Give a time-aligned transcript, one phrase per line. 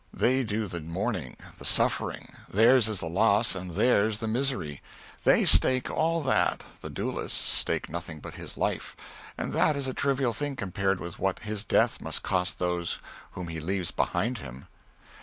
[0.11, 4.81] They do the mourning, the suffering, theirs is the loss and theirs the misery.
[5.25, 8.95] They stake all that, the duellist stakes nothing but his life,
[9.37, 12.99] and that is a trivial thing compared with what his death must cost those
[13.33, 14.65] whom he leaves behind him.